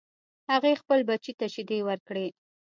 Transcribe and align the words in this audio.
هغې 0.51 0.73
خپل 0.81 0.99
بچی 1.09 1.33
ته 1.39 1.45
شیدې 1.53 1.79
ورکړې 1.87 2.27